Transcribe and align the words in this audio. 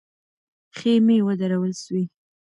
خېمې 0.75 1.17
ودرول 1.27 1.71
سوې. 1.83 2.03